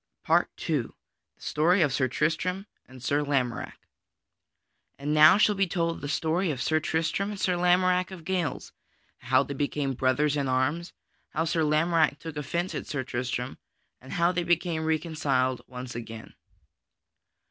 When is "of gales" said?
8.09-8.71